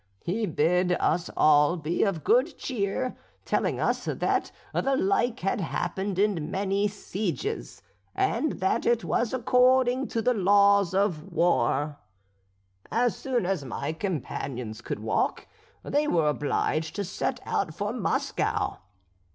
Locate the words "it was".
8.87-9.31